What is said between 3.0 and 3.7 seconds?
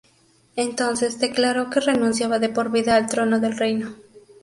trono del